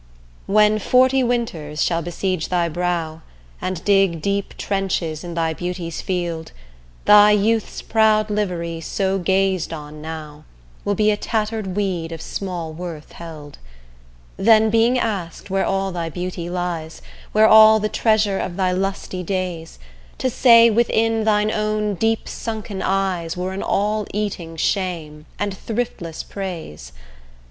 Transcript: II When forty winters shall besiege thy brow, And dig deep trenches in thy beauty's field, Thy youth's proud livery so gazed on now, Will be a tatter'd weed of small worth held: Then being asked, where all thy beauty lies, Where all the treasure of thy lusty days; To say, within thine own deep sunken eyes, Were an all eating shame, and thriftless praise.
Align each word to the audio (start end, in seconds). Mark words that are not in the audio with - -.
II 0.49 0.55
When 0.55 0.79
forty 0.79 1.21
winters 1.23 1.83
shall 1.83 2.01
besiege 2.01 2.47
thy 2.49 2.67
brow, 2.67 3.21
And 3.61 3.83
dig 3.85 4.19
deep 4.19 4.57
trenches 4.57 5.23
in 5.23 5.35
thy 5.35 5.53
beauty's 5.53 6.01
field, 6.01 6.53
Thy 7.05 7.29
youth's 7.33 7.83
proud 7.83 8.31
livery 8.31 8.81
so 8.81 9.19
gazed 9.19 9.71
on 9.71 10.01
now, 10.01 10.43
Will 10.83 10.95
be 10.95 11.11
a 11.11 11.17
tatter'd 11.17 11.75
weed 11.75 12.11
of 12.11 12.19
small 12.19 12.73
worth 12.73 13.11
held: 13.11 13.59
Then 14.37 14.71
being 14.71 14.97
asked, 14.97 15.51
where 15.51 15.65
all 15.65 15.91
thy 15.91 16.09
beauty 16.09 16.49
lies, 16.49 17.03
Where 17.31 17.47
all 17.47 17.79
the 17.79 17.87
treasure 17.87 18.39
of 18.39 18.57
thy 18.57 18.71
lusty 18.71 19.21
days; 19.21 19.77
To 20.17 20.31
say, 20.31 20.71
within 20.71 21.25
thine 21.25 21.51
own 21.51 21.93
deep 21.93 22.27
sunken 22.27 22.81
eyes, 22.81 23.37
Were 23.37 23.53
an 23.53 23.61
all 23.61 24.07
eating 24.11 24.55
shame, 24.57 25.27
and 25.37 25.55
thriftless 25.55 26.23
praise. 26.23 26.91